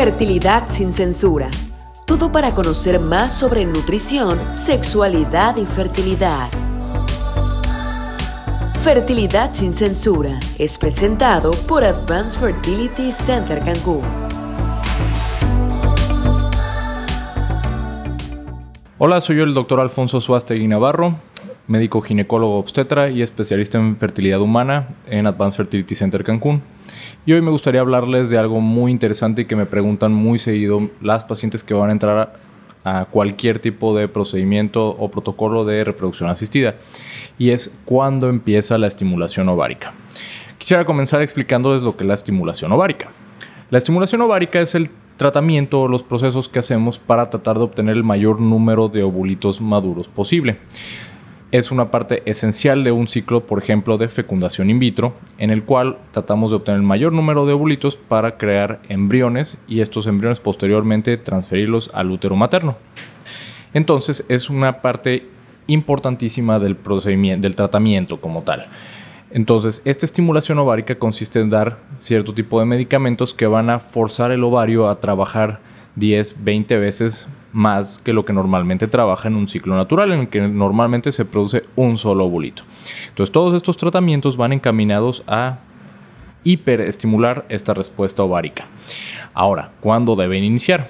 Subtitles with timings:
[0.00, 1.50] Fertilidad sin censura.
[2.06, 6.48] Todo para conocer más sobre nutrición, sexualidad y fertilidad.
[8.84, 14.02] Fertilidad sin censura es presentado por Advanced Fertility Center Cancún.
[18.98, 21.16] Hola, soy yo el doctor Alfonso Suástegui Navarro,
[21.68, 26.62] médico ginecólogo obstetra y especialista en fertilidad humana en Advanced Fertility Center Cancún.
[27.26, 30.90] Y hoy me gustaría hablarles de algo muy interesante y que me preguntan muy seguido
[31.00, 32.32] las pacientes que van a entrar
[32.84, 36.76] a, cualquier tipo de procedimiento o protocolo de reproducción asistida.
[37.36, 39.92] Y es cuándo empieza la estimulación ovárica.
[40.56, 43.10] Quisiera comenzar explicándoles lo que es la estimulación ovárica.
[43.68, 47.94] La estimulación ovárica es el tratamiento o los procesos que hacemos para tratar de obtener
[47.94, 50.56] el mayor número de ovulitos maduros posible
[51.50, 55.64] es una parte esencial de un ciclo, por ejemplo, de fecundación in vitro, en el
[55.64, 60.40] cual tratamos de obtener el mayor número de ovulitos para crear embriones y estos embriones
[60.40, 62.76] posteriormente transferirlos al útero materno.
[63.72, 65.26] Entonces es una parte
[65.66, 68.66] importantísima del procedimiento, del tratamiento como tal.
[69.30, 74.30] Entonces, esta estimulación ovárica consiste en dar cierto tipo de medicamentos que van a forzar
[74.32, 75.60] el ovario a trabajar
[75.96, 80.28] 10, 20 veces más que lo que normalmente trabaja en un ciclo natural, en el
[80.28, 82.62] que normalmente se produce un solo ovulito.
[83.08, 85.58] Entonces todos estos tratamientos van encaminados a
[86.44, 88.66] hiperestimular esta respuesta ovárica.
[89.34, 90.88] Ahora, ¿cuándo deben iniciar?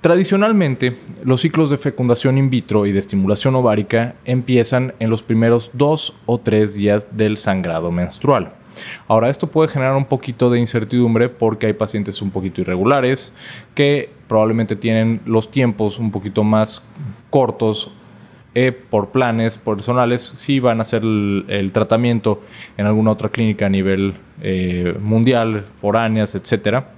[0.00, 5.72] Tradicionalmente, los ciclos de fecundación in vitro y de estimulación ovárica empiezan en los primeros
[5.74, 8.52] dos o tres días del sangrado menstrual.
[9.06, 13.34] Ahora, esto puede generar un poquito de incertidumbre porque hay pacientes un poquito irregulares
[13.74, 16.88] que probablemente tienen los tiempos un poquito más
[17.30, 17.92] cortos
[18.54, 22.42] eh, por planes personales, si van a hacer el, tratamiento
[22.76, 26.92] en alguna otra clínica a nivel eh, mundial, foráneas, etcétera.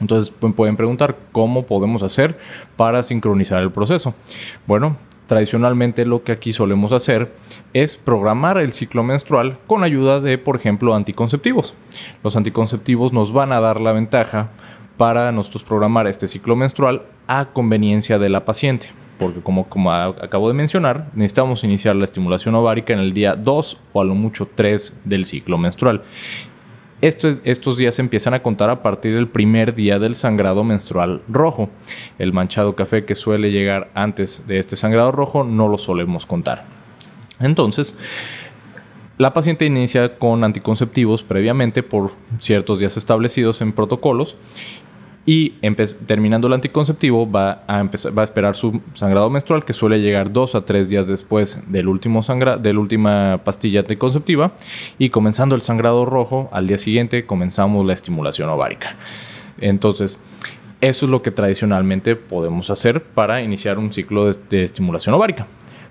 [0.00, 2.38] Entonces pueden preguntar cómo podemos hacer
[2.76, 4.14] para sincronizar el proceso.
[4.66, 4.96] Bueno,
[5.28, 7.30] Tradicionalmente lo que aquí solemos hacer
[7.74, 11.74] es programar el ciclo menstrual con ayuda de, por ejemplo, anticonceptivos.
[12.24, 14.48] Los anticonceptivos nos van a dar la ventaja
[14.96, 18.88] para nosotros programar este ciclo menstrual a conveniencia de la paciente.
[19.18, 23.80] Porque como, como acabo de mencionar, necesitamos iniciar la estimulación ovárica en el día 2
[23.92, 26.04] o a lo mucho 3 del ciclo menstrual
[27.00, 31.70] estos días empiezan a contar a partir del primer día del sangrado menstrual rojo.
[32.18, 36.64] El manchado café que suele llegar antes de este sangrado rojo no lo solemos contar.
[37.40, 37.96] Entonces,
[39.16, 44.36] la paciente inicia con anticonceptivos previamente por ciertos días establecidos en protocolos
[45.30, 45.50] y
[46.06, 50.32] terminando el anticonceptivo va a, empezar, va a esperar su sangrado menstrual que suele llegar
[50.32, 54.52] dos a tres días después del último sangra, de la última pastilla anticonceptiva
[54.96, 58.96] y comenzando el sangrado rojo al día siguiente comenzamos la estimulación ovárica.
[59.60, 60.24] Entonces,
[60.80, 65.46] eso es lo que tradicionalmente podemos hacer para iniciar un ciclo de, de estimulación ovárica.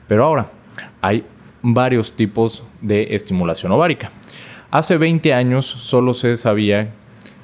[0.08, 0.50] Pero ahora,
[1.00, 1.24] hay
[1.62, 4.10] varios tipos de estimulación ovárica.
[4.72, 6.90] Hace 20 años solo se sabía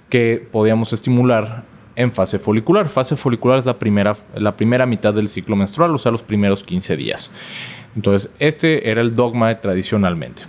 [0.09, 2.89] que podíamos estimular en fase folicular.
[2.89, 6.63] Fase folicular es la primera, la primera mitad del ciclo menstrual, o sea, los primeros
[6.63, 7.35] 15 días.
[7.95, 10.43] Entonces, este era el dogma tradicionalmente.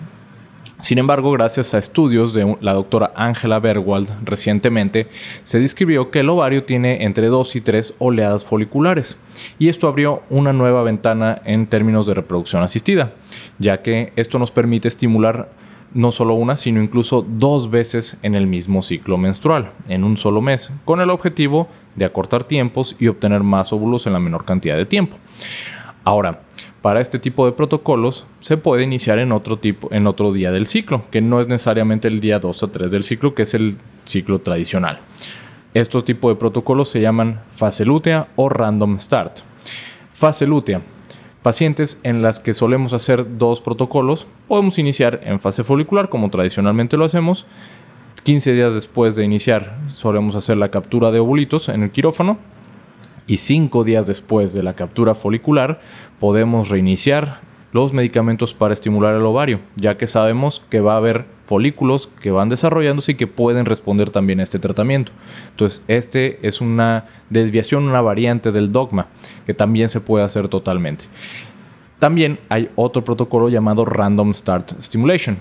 [0.81, 5.09] Sin embargo, gracias a estudios de la doctora Angela Berwald recientemente,
[5.43, 9.17] se describió que el ovario tiene entre 2 y 3 oleadas foliculares,
[9.59, 13.15] y esto abrió una nueva ventana en términos de reproducción asistida,
[13.59, 15.49] ya que esto nos permite estimular
[15.95, 20.41] no solo una, sino incluso dos veces en el mismo ciclo menstrual, en un solo
[20.41, 24.77] mes, con el objetivo de acortar tiempos y obtener más óvulos en la menor cantidad
[24.77, 25.17] de tiempo.
[26.03, 26.43] Ahora,
[26.83, 30.67] para este tipo de protocolos se puede iniciar en otro tipo, en otro día del
[30.67, 33.79] ciclo, que no es necesariamente el día 2 o 3 del ciclo, que es el
[34.05, 35.01] ciclo tradicional.
[35.73, 39.39] Estos tipos de protocolos se llaman fase lútea o random start.
[40.13, 40.83] Fase lútea
[41.45, 46.97] pacientes en las que solemos hacer dos protocolos, podemos iniciar en fase folicular como tradicionalmente
[46.97, 47.47] lo hacemos.
[48.23, 52.39] 15 días después de iniciar solemos hacer la captura de ovulitos en el quirófano
[53.27, 55.83] y 5 días después de la captura folicular
[56.19, 57.43] podemos reiniciar
[57.75, 62.31] los medicamentos para estimular el ovario, ya que sabemos que va a haber folículos que
[62.31, 65.11] van desarrollándose y que pueden responder también a este tratamiento.
[65.51, 69.09] Entonces, este es una desviación, una variante del dogma
[69.45, 71.07] que también se puede hacer totalmente.
[71.99, 75.37] También hay otro protocolo llamado Random Start Stimulation,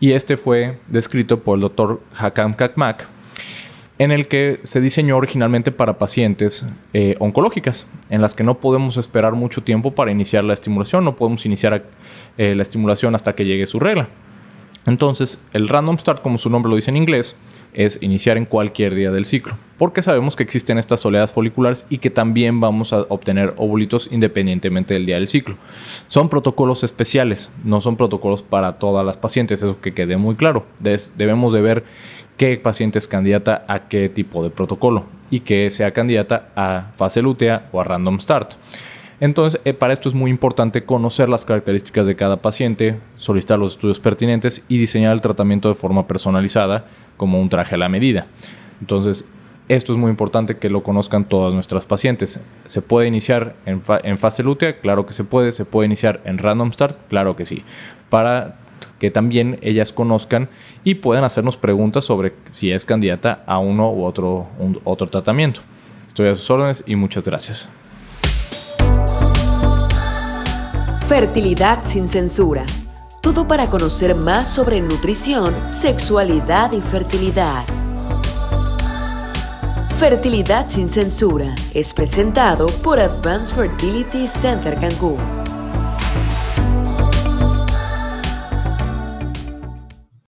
[0.00, 3.06] y este fue descrito por el doctor Hakam Kakmak
[3.98, 8.96] en el que se diseñó originalmente para pacientes eh, oncológicas, en las que no podemos
[8.96, 11.84] esperar mucho tiempo para iniciar la estimulación, no podemos iniciar
[12.36, 14.08] eh, la estimulación hasta que llegue su regla.
[14.86, 17.38] Entonces, el random start, como su nombre lo dice en inglés,
[17.74, 21.98] es iniciar en cualquier día del ciclo, porque sabemos que existen estas oleadas foliculares y
[21.98, 25.56] que también vamos a obtener óvulitos independientemente del día del ciclo.
[26.06, 30.64] Son protocolos especiales, no son protocolos para todas las pacientes, eso que quede muy claro.
[30.80, 31.84] debemos de ver
[32.38, 37.20] qué paciente es candidata a qué tipo de protocolo y que sea candidata a fase
[37.20, 38.54] lútea o a random start.
[39.20, 43.72] Entonces, eh, para esto es muy importante conocer las características de cada paciente, solicitar los
[43.72, 46.86] estudios pertinentes y diseñar el tratamiento de forma personalizada,
[47.16, 48.28] como un traje a la medida.
[48.80, 49.28] Entonces,
[49.68, 52.40] esto es muy importante que lo conozcan todas nuestras pacientes.
[52.64, 54.78] ¿Se puede iniciar en, en fase lútea?
[54.78, 55.50] Claro que se puede.
[55.50, 56.96] ¿Se puede iniciar en random start?
[57.08, 57.64] Claro que sí.
[58.08, 58.56] Para
[58.98, 60.48] que también ellas conozcan
[60.84, 64.48] y puedan hacernos preguntas sobre si es candidata a uno u otro,
[64.84, 65.60] otro tratamiento.
[66.06, 67.72] Estoy a sus órdenes y muchas gracias.
[71.06, 72.66] Fertilidad sin censura.
[73.22, 77.64] Todo para conocer más sobre nutrición, sexualidad y fertilidad.
[79.98, 85.47] Fertilidad sin censura es presentado por Advanced Fertility Center Cancún.